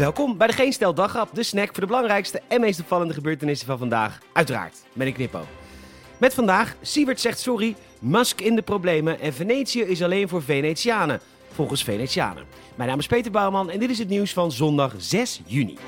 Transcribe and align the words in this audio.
Welkom 0.00 0.36
bij 0.36 0.46
de 0.46 0.52
Geen 0.52 0.72
Stel 0.72 0.94
Daghap, 0.94 1.34
de 1.34 1.42
snack 1.42 1.66
voor 1.66 1.80
de 1.80 1.86
belangrijkste 1.86 2.40
en 2.48 2.60
meest 2.60 2.80
opvallende 2.80 3.14
gebeurtenissen 3.14 3.66
van 3.66 3.78
vandaag. 3.78 4.18
Uiteraard, 4.32 4.76
met 4.92 5.06
een 5.06 5.12
knippo. 5.12 5.40
Met 6.18 6.34
vandaag, 6.34 6.76
Siewert 6.80 7.20
zegt 7.20 7.38
sorry, 7.38 7.76
Musk 7.98 8.40
in 8.40 8.54
de 8.54 8.62
problemen 8.62 9.20
en 9.20 9.32
Venetië 9.32 9.80
is 9.80 10.02
alleen 10.02 10.28
voor 10.28 10.42
Venetianen. 10.42 11.20
Volgens 11.52 11.84
Venetianen. 11.84 12.44
Mijn 12.74 12.88
naam 12.88 12.98
is 12.98 13.06
Peter 13.06 13.30
Bouwman 13.30 13.70
en 13.70 13.78
dit 13.78 13.90
is 13.90 13.98
het 13.98 14.08
nieuws 14.08 14.32
van 14.32 14.52
zondag 14.52 14.94
6 14.98 15.40
juni. 15.46 15.78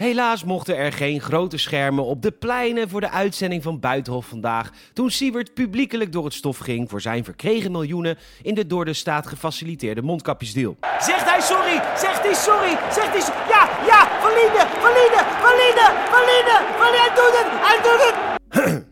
Helaas 0.00 0.44
mochten 0.44 0.76
er 0.76 0.92
geen 0.92 1.20
grote 1.20 1.58
schermen 1.58 2.04
op 2.04 2.22
de 2.22 2.30
pleinen 2.30 2.88
voor 2.88 3.00
de 3.00 3.10
uitzending 3.10 3.62
van 3.62 3.80
Buitenhof 3.80 4.26
vandaag. 4.26 4.70
Toen 4.92 5.10
Siewert 5.10 5.54
publiekelijk 5.54 6.12
door 6.12 6.24
het 6.24 6.34
stof 6.34 6.58
ging 6.58 6.90
voor 6.90 7.00
zijn 7.00 7.24
verkregen 7.24 7.72
miljoenen 7.72 8.18
in 8.42 8.54
de 8.54 8.66
door 8.66 8.84
de 8.84 8.92
staat 8.92 9.26
gefaciliteerde 9.26 10.02
mondkapjesdeal. 10.02 10.76
Zegt 10.98 11.30
hij 11.30 11.40
sorry? 11.40 11.80
Zegt 11.96 12.22
hij 12.22 12.34
sorry? 12.34 12.78
Zegt 12.92 13.12
hij? 13.12 13.34
Ja, 13.48 13.68
ja, 13.86 14.08
valide, 14.20 14.66
valide, 14.80 15.20
valide, 15.40 15.86
valide, 16.10 16.56
hij 16.98 17.10
doet 17.14 17.34
het, 17.38 17.48
hij 17.66 17.78
doet 17.82 18.02
het. 18.06 18.88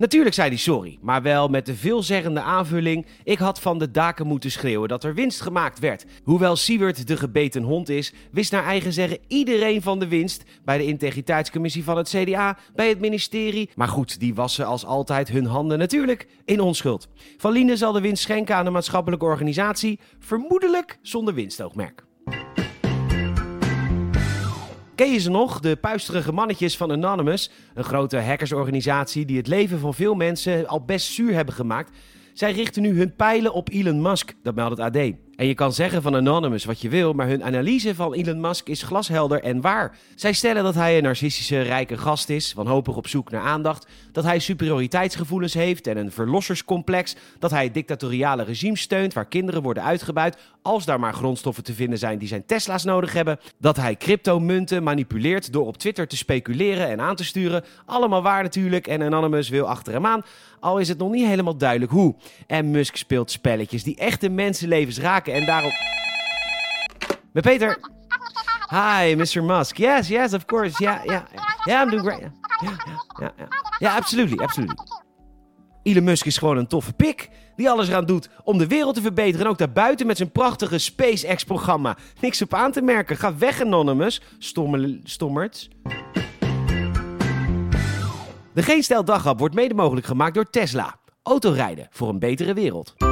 Natuurlijk 0.00 0.34
zei 0.34 0.48
hij 0.48 0.58
sorry, 0.58 0.98
maar 1.00 1.22
wel 1.22 1.48
met 1.48 1.66
de 1.66 1.74
veelzeggende 1.74 2.40
aanvulling: 2.40 3.06
ik 3.24 3.38
had 3.38 3.60
van 3.60 3.78
de 3.78 3.90
daken 3.90 4.26
moeten 4.26 4.50
schreeuwen 4.50 4.88
dat 4.88 5.04
er 5.04 5.14
winst 5.14 5.40
gemaakt 5.40 5.78
werd. 5.78 6.04
Hoewel 6.22 6.56
Siewert 6.56 7.06
de 7.06 7.16
gebeten 7.16 7.62
hond 7.62 7.88
is, 7.88 8.12
wist 8.32 8.52
naar 8.52 8.64
eigen 8.64 8.92
zeggen 8.92 9.18
iedereen 9.28 9.82
van 9.82 9.98
de 9.98 10.08
winst 10.08 10.42
bij 10.64 10.78
de 10.78 10.86
integriteitscommissie 10.86 11.84
van 11.84 11.96
het 11.96 12.08
CDA, 12.08 12.58
bij 12.74 12.88
het 12.88 13.00
ministerie. 13.00 13.70
Maar 13.74 13.88
goed, 13.88 14.20
die 14.20 14.34
wassen 14.34 14.66
als 14.66 14.84
altijd 14.84 15.28
hun 15.28 15.46
handen 15.46 15.78
natuurlijk 15.78 16.26
in 16.44 16.60
onschuld. 16.60 17.08
Van 17.36 17.52
Liende 17.52 17.76
zal 17.76 17.92
de 17.92 18.00
winst 18.00 18.22
schenken 18.22 18.56
aan 18.56 18.64
de 18.64 18.70
maatschappelijke 18.70 19.24
organisatie, 19.24 19.98
vermoedelijk 20.18 20.98
zonder 21.02 21.34
winstoogmerk. 21.34 22.08
Ken 25.00 25.12
je 25.12 25.18
ze 25.18 25.30
nog? 25.30 25.60
De 25.60 25.76
puisterige 25.76 26.32
mannetjes 26.32 26.76
van 26.76 26.90
Anonymous, 26.90 27.50
een 27.74 27.84
grote 27.84 28.18
hackersorganisatie 28.18 29.24
die 29.24 29.36
het 29.36 29.46
leven 29.46 29.78
van 29.78 29.94
veel 29.94 30.14
mensen 30.14 30.66
al 30.66 30.84
best 30.84 31.12
zuur 31.12 31.34
hebben 31.34 31.54
gemaakt. 31.54 31.96
Zij 32.32 32.52
richten 32.52 32.82
nu 32.82 32.98
hun 32.98 33.16
pijlen 33.16 33.52
op 33.52 33.68
Elon 33.70 34.02
Musk, 34.02 34.34
dat 34.42 34.54
meldt 34.54 34.78
het 34.78 34.96
AD. 34.96 35.12
En 35.40 35.46
je 35.46 35.54
kan 35.54 35.72
zeggen 35.72 36.02
van 36.02 36.14
Anonymous 36.14 36.64
wat 36.64 36.80
je 36.80 36.88
wil, 36.88 37.12
maar 37.12 37.26
hun 37.26 37.44
analyse 37.44 37.94
van 37.94 38.14
Elon 38.14 38.40
Musk 38.40 38.68
is 38.68 38.82
glashelder 38.82 39.42
en 39.42 39.60
waar. 39.60 39.96
Zij 40.14 40.32
stellen 40.32 40.62
dat 40.62 40.74
hij 40.74 40.96
een 40.96 41.02
narcistische, 41.02 41.60
rijke 41.60 41.96
gast 41.96 42.28
is, 42.28 42.52
wanhopig 42.52 42.96
op 42.96 43.08
zoek 43.08 43.30
naar 43.30 43.42
aandacht, 43.42 43.86
dat 44.12 44.24
hij 44.24 44.38
superioriteitsgevoelens 44.38 45.54
heeft 45.54 45.86
en 45.86 45.96
een 45.96 46.12
verlosserscomplex, 46.12 47.16
dat 47.38 47.50
hij 47.50 47.70
dictatoriale 47.70 48.42
regimes 48.42 48.80
steunt 48.80 49.12
waar 49.12 49.26
kinderen 49.26 49.62
worden 49.62 49.82
uitgebuit 49.82 50.36
als 50.62 50.84
daar 50.84 51.00
maar 51.00 51.14
grondstoffen 51.14 51.64
te 51.64 51.74
vinden 51.74 51.98
zijn 51.98 52.18
die 52.18 52.28
zijn 52.28 52.46
Tesla's 52.46 52.84
nodig 52.84 53.12
hebben, 53.12 53.38
dat 53.58 53.76
hij 53.76 53.96
cryptomunten 53.96 54.82
manipuleert 54.82 55.52
door 55.52 55.66
op 55.66 55.76
Twitter 55.76 56.08
te 56.08 56.16
speculeren 56.16 56.88
en 56.88 57.00
aan 57.00 57.16
te 57.16 57.24
sturen. 57.24 57.64
Allemaal 57.86 58.22
waar 58.22 58.42
natuurlijk 58.42 58.86
en 58.86 59.02
Anonymous 59.02 59.48
wil 59.48 59.68
achter 59.68 59.92
hem 59.92 60.06
aan, 60.06 60.24
al 60.60 60.78
is 60.78 60.88
het 60.88 60.98
nog 60.98 61.10
niet 61.10 61.26
helemaal 61.26 61.56
duidelijk 61.56 61.92
hoe. 61.92 62.14
En 62.46 62.70
Musk 62.70 62.96
speelt 62.96 63.30
spelletjes 63.30 63.82
die 63.82 63.96
echte 63.96 64.28
mensenlevens 64.28 64.98
raken 64.98 65.29
en 65.32 65.46
daarom... 65.46 65.70
Met 67.32 67.44
Peter. 67.44 67.78
Hi, 68.70 69.14
Mr. 69.14 69.42
Musk. 69.42 69.76
Yes, 69.76 70.08
yes, 70.08 70.32
of 70.32 70.44
course. 70.44 70.82
Yeah, 70.82 71.04
yeah. 71.04 71.22
Yeah, 71.64 71.82
I'm 71.82 71.90
doing 71.90 72.04
great. 72.04 72.20
Yeah, 72.20 72.30
yeah. 72.60 72.98
Yeah, 73.18 73.48
yeah 73.78 73.96
absolutely, 73.96 74.38
absolutely. 74.38 74.76
Elon 75.82 76.04
Musk 76.04 76.26
is 76.26 76.38
gewoon 76.38 76.56
een 76.56 76.66
toffe 76.66 76.92
pik. 76.92 77.30
Die 77.56 77.70
alles 77.70 77.88
eraan 77.88 78.06
doet 78.06 78.28
om 78.44 78.58
de 78.58 78.66
wereld 78.66 78.94
te 78.94 79.00
verbeteren. 79.00 79.46
En 79.46 79.52
ook 79.52 79.58
daarbuiten 79.58 80.06
met 80.06 80.16
zijn 80.16 80.32
prachtige 80.32 80.78
SpaceX-programma. 80.78 81.96
Niks 82.20 82.42
op 82.42 82.54
aan 82.54 82.72
te 82.72 82.82
merken. 82.82 83.16
Ga 83.16 83.36
weg, 83.36 83.60
Anonymous. 83.60 84.22
Stomme, 84.38 85.00
stommerts. 85.04 85.68
De 88.54 88.62
Geen 88.62 88.82
Stijl 88.82 89.04
wordt 89.36 89.54
mede 89.54 89.74
mogelijk 89.74 90.06
gemaakt 90.06 90.34
door 90.34 90.50
Tesla. 90.50 90.98
Autorijden 91.22 91.86
voor 91.90 92.08
een 92.08 92.18
betere 92.18 92.54
wereld. 92.54 93.09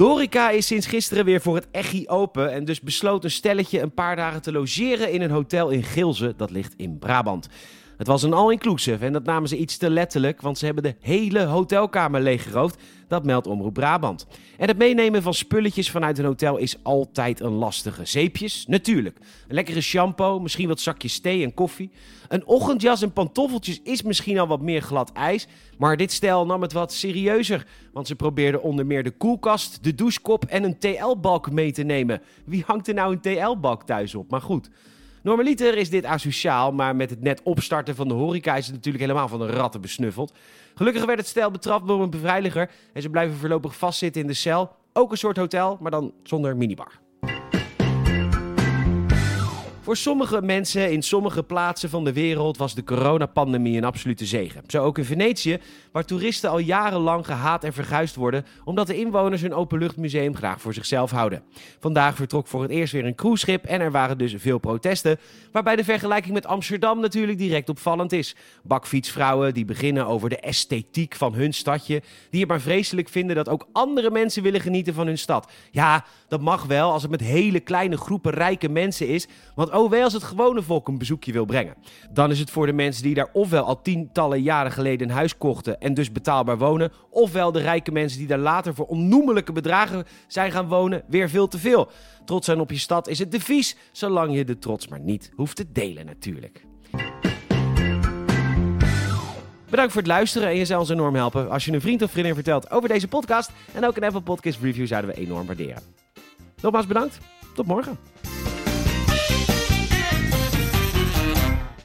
De 0.00 0.06
horeca 0.06 0.50
is 0.50 0.66
sinds 0.66 0.86
gisteren 0.86 1.24
weer 1.24 1.40
voor 1.40 1.54
het 1.54 1.68
echi 1.70 2.08
open 2.08 2.52
en 2.52 2.64
dus 2.64 2.80
besloot 2.80 3.24
een 3.24 3.30
stelletje 3.30 3.80
een 3.80 3.94
paar 3.94 4.16
dagen 4.16 4.42
te 4.42 4.52
logeren 4.52 5.12
in 5.12 5.20
een 5.20 5.30
hotel 5.30 5.70
in 5.70 5.82
Gilze, 5.82 6.34
dat 6.36 6.50
ligt 6.50 6.74
in 6.76 6.98
Brabant. 6.98 7.48
Het 8.00 8.08
was 8.08 8.22
een 8.22 8.32
all-inclusive 8.32 9.04
en 9.04 9.12
dat 9.12 9.24
namen 9.24 9.48
ze 9.48 9.56
iets 9.56 9.76
te 9.76 9.90
letterlijk, 9.90 10.40
want 10.40 10.58
ze 10.58 10.64
hebben 10.64 10.82
de 10.82 10.94
hele 11.00 11.44
hotelkamer 11.44 12.20
leeggeroofd. 12.20 12.82
Dat 13.08 13.24
meldt 13.24 13.46
Omroep 13.46 13.74
Brabant. 13.74 14.26
En 14.58 14.68
het 14.68 14.78
meenemen 14.78 15.22
van 15.22 15.34
spulletjes 15.34 15.90
vanuit 15.90 16.18
een 16.18 16.24
hotel 16.24 16.56
is 16.56 16.76
altijd 16.82 17.40
een 17.40 17.52
lastige. 17.52 18.04
Zeepjes? 18.04 18.66
Natuurlijk. 18.66 19.18
Een 19.48 19.54
lekkere 19.54 19.80
shampoo, 19.80 20.40
misschien 20.40 20.68
wat 20.68 20.80
zakjes 20.80 21.20
thee 21.20 21.42
en 21.44 21.54
koffie. 21.54 21.90
Een 22.28 22.46
ochtendjas 22.46 23.02
en 23.02 23.12
pantoffeltjes 23.12 23.80
is 23.82 24.02
misschien 24.02 24.38
al 24.38 24.46
wat 24.46 24.60
meer 24.60 24.82
glad 24.82 25.12
ijs. 25.12 25.46
Maar 25.78 25.96
dit 25.96 26.12
stel 26.12 26.46
nam 26.46 26.62
het 26.62 26.72
wat 26.72 26.92
serieuzer. 26.92 27.66
Want 27.92 28.06
ze 28.06 28.14
probeerden 28.14 28.62
onder 28.62 28.86
meer 28.86 29.02
de 29.02 29.10
koelkast, 29.10 29.84
de 29.84 29.94
douchekop 29.94 30.44
en 30.44 30.64
een 30.64 30.78
TL-balk 30.78 31.50
mee 31.50 31.72
te 31.72 31.82
nemen. 31.82 32.22
Wie 32.44 32.64
hangt 32.66 32.88
er 32.88 32.94
nou 32.94 33.12
een 33.12 33.20
TL-balk 33.20 33.82
thuis 33.82 34.14
op? 34.14 34.30
Maar 34.30 34.42
goed. 34.42 34.70
Normaliter 35.22 35.76
is 35.76 35.90
dit 35.90 36.04
asociaal, 36.04 36.72
maar 36.72 36.96
met 36.96 37.10
het 37.10 37.20
net 37.20 37.42
opstarten 37.42 37.94
van 37.94 38.08
de 38.08 38.14
horeca 38.14 38.56
is 38.56 38.66
het 38.66 38.74
natuurlijk 38.74 39.04
helemaal 39.04 39.28
van 39.28 39.38
de 39.38 39.46
ratten 39.46 39.80
besnuffeld. 39.80 40.32
Gelukkig 40.74 41.04
werd 41.04 41.18
het 41.18 41.28
stel 41.28 41.50
betrapt 41.50 41.86
door 41.86 42.02
een 42.02 42.10
beveiliger 42.10 42.70
en 42.92 43.02
ze 43.02 43.10
blijven 43.10 43.36
voorlopig 43.36 43.76
vastzitten 43.76 44.20
in 44.20 44.26
de 44.26 44.34
cel. 44.34 44.76
Ook 44.92 45.10
een 45.10 45.18
soort 45.18 45.36
hotel, 45.36 45.78
maar 45.80 45.90
dan 45.90 46.12
zonder 46.22 46.56
minibar. 46.56 47.00
Voor 49.90 49.98
sommige 49.98 50.42
mensen 50.42 50.92
in 50.92 51.02
sommige 51.02 51.42
plaatsen 51.42 51.90
van 51.90 52.04
de 52.04 52.12
wereld 52.12 52.56
was 52.56 52.74
de 52.74 52.84
coronapandemie 52.84 53.76
een 53.76 53.84
absolute 53.84 54.26
zegen. 54.26 54.62
Zo 54.66 54.84
ook 54.84 54.98
in 54.98 55.04
Venetië, 55.04 55.58
waar 55.92 56.04
toeristen 56.04 56.50
al 56.50 56.58
jarenlang 56.58 57.26
gehaat 57.26 57.64
en 57.64 57.72
verguisd 57.72 58.14
worden 58.14 58.46
omdat 58.64 58.86
de 58.86 58.98
inwoners 58.98 59.42
hun 59.42 59.54
openluchtmuseum 59.54 60.36
graag 60.36 60.60
voor 60.60 60.74
zichzelf 60.74 61.10
houden. 61.10 61.42
Vandaag 61.80 62.14
vertrok 62.14 62.46
voor 62.46 62.62
het 62.62 62.70
eerst 62.70 62.92
weer 62.92 63.04
een 63.04 63.14
cruiseschip 63.14 63.64
en 63.64 63.80
er 63.80 63.90
waren 63.90 64.18
dus 64.18 64.34
veel 64.38 64.58
protesten, 64.58 65.18
waarbij 65.52 65.76
de 65.76 65.84
vergelijking 65.84 66.34
met 66.34 66.46
Amsterdam 66.46 67.00
natuurlijk 67.00 67.38
direct 67.38 67.68
opvallend 67.68 68.12
is. 68.12 68.36
Bakfietsvrouwen 68.62 69.54
die 69.54 69.64
beginnen 69.64 70.06
over 70.06 70.28
de 70.28 70.40
esthetiek 70.40 71.14
van 71.14 71.34
hun 71.34 71.54
stadje, 71.54 72.02
die 72.30 72.40
het 72.40 72.48
maar 72.48 72.60
vreselijk 72.60 73.08
vinden 73.08 73.36
dat 73.36 73.48
ook 73.48 73.68
andere 73.72 74.10
mensen 74.10 74.42
willen 74.42 74.60
genieten 74.60 74.94
van 74.94 75.06
hun 75.06 75.18
stad. 75.18 75.50
Ja, 75.70 76.04
dat 76.28 76.40
mag 76.40 76.64
wel 76.64 76.92
als 76.92 77.02
het 77.02 77.10
met 77.10 77.20
hele 77.20 77.60
kleine 77.60 77.96
groepen 77.96 78.32
rijke 78.32 78.68
mensen 78.68 79.08
is, 79.08 79.28
want 79.54 79.78
wel 79.88 80.04
als 80.04 80.12
het 80.12 80.22
gewone 80.22 80.62
volk 80.62 80.88
een 80.88 80.98
bezoekje 80.98 81.32
wil 81.32 81.44
brengen. 81.44 81.74
Dan 82.10 82.30
is 82.30 82.38
het 82.38 82.50
voor 82.50 82.66
de 82.66 82.72
mensen 82.72 83.02
die 83.02 83.14
daar 83.14 83.28
ofwel 83.32 83.64
al 83.64 83.82
tientallen 83.82 84.42
jaren 84.42 84.72
geleden 84.72 85.08
een 85.08 85.14
huis 85.14 85.38
kochten 85.38 85.80
en 85.80 85.94
dus 85.94 86.12
betaalbaar 86.12 86.58
wonen, 86.58 86.92
ofwel 87.10 87.52
de 87.52 87.60
rijke 87.60 87.92
mensen 87.92 88.18
die 88.18 88.26
daar 88.26 88.38
later 88.38 88.74
voor 88.74 88.86
onnoemelijke 88.86 89.52
bedragen 89.52 90.04
zijn 90.26 90.52
gaan 90.52 90.68
wonen, 90.68 91.02
weer 91.08 91.28
veel 91.28 91.48
te 91.48 91.58
veel. 91.58 91.90
Trots 92.24 92.46
zijn 92.46 92.60
op 92.60 92.70
je 92.70 92.78
stad 92.78 93.08
is 93.08 93.18
het 93.18 93.30
devies, 93.30 93.76
zolang 93.92 94.34
je 94.34 94.44
de 94.44 94.58
trots 94.58 94.88
maar 94.88 95.00
niet 95.00 95.30
hoeft 95.34 95.56
te 95.56 95.72
delen 95.72 96.06
natuurlijk. 96.06 96.64
Bedankt 99.70 99.92
voor 99.92 100.02
het 100.02 100.10
luisteren 100.10 100.48
en 100.48 100.56
je 100.56 100.64
zou 100.64 100.80
ons 100.80 100.88
enorm 100.88 101.14
helpen 101.14 101.50
als 101.50 101.64
je 101.64 101.72
een 101.72 101.80
vriend 101.80 102.02
of 102.02 102.10
vriendin 102.10 102.34
vertelt 102.34 102.70
over 102.70 102.88
deze 102.88 103.08
podcast. 103.08 103.50
En 103.72 103.86
ook 103.86 103.96
een 103.96 104.04
Apple 104.04 104.20
Podcast 104.20 104.60
review 104.60 104.86
zouden 104.86 105.10
we 105.10 105.16
enorm 105.16 105.46
waarderen. 105.46 105.82
Nogmaals 106.60 106.86
bedankt. 106.86 107.18
Tot 107.54 107.66
morgen. 107.66 108.09